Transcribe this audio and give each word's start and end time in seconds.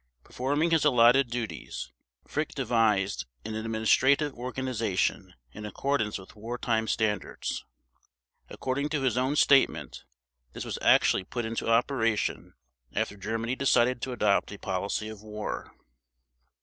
Performing 0.23 0.71
his 0.71 0.83
allotted 0.83 1.29
duties, 1.29 1.91
Frick 2.27 2.55
devised 2.55 3.27
an 3.45 3.53
administrative 3.53 4.33
organization 4.33 5.35
in 5.51 5.63
accordance 5.63 6.17
with 6.17 6.35
wartime 6.35 6.87
standards. 6.87 7.63
According 8.49 8.89
to 8.89 9.03
his 9.03 9.15
own 9.15 9.35
statement, 9.35 10.03
this 10.53 10.65
was 10.65 10.79
actually 10.81 11.23
put 11.23 11.45
into 11.45 11.69
operation 11.69 12.55
after 12.93 13.15
Germany 13.15 13.55
decided 13.55 14.01
to 14.01 14.11
adopt 14.11 14.51
a 14.51 14.57
policy 14.57 15.07
of 15.07 15.21
war. 15.21 15.71